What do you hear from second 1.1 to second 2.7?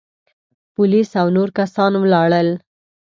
او نور کسان ولاړل.